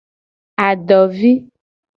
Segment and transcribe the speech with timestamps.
[0.67, 1.31] Adovi.